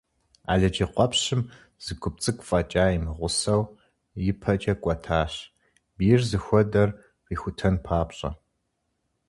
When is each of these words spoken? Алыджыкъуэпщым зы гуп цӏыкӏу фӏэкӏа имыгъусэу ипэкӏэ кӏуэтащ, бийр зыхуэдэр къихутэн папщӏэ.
Алыджыкъуэпщым 0.51 1.41
зы 1.83 1.93
гуп 2.01 2.15
цӏыкӏу 2.23 2.45
фӏэкӏа 2.47 2.85
имыгъусэу 2.95 3.63
ипэкӏэ 4.29 4.73
кӏуэтащ, 4.81 5.33
бийр 5.95 6.21
зыхуэдэр 6.29 6.89
къихутэн 7.25 7.75
папщӏэ. 7.85 8.29